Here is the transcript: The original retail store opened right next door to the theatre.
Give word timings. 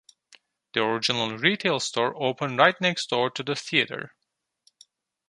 The 0.73 0.81
original 0.83 1.37
retail 1.37 1.79
store 1.79 2.15
opened 2.19 2.57
right 2.57 2.73
next 2.81 3.11
door 3.11 3.29
to 3.29 3.43
the 3.43 3.55
theatre. 3.55 4.15